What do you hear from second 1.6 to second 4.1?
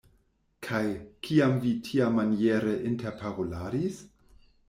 vi tiamaniere interparoladis?